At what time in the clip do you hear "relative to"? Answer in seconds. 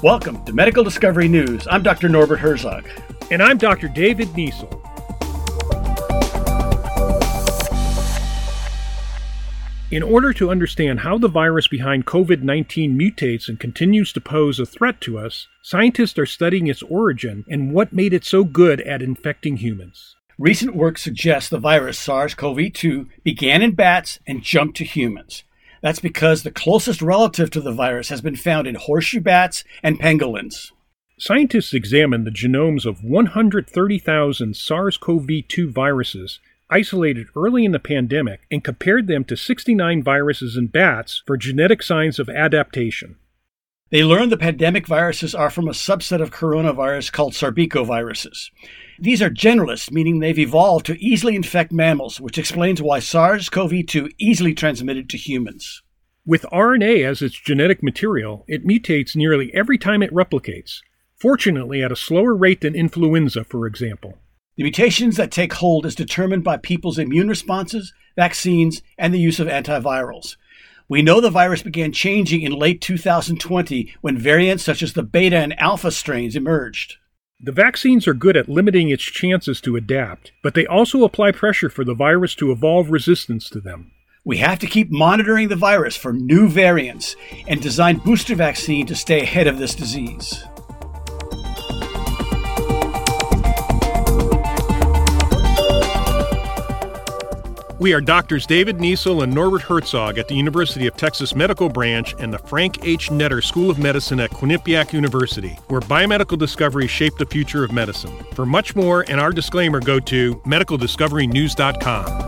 27.02-27.60